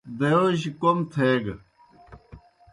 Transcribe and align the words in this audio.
دایئوجیْ 0.19 0.69
کوْم 0.81 0.97
تھیگہ۔ 1.11 1.55